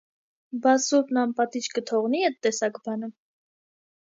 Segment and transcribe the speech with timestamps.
[0.63, 3.11] բա սուրբն անպատիժ կթողնի՞ էդ տեսակ բանը: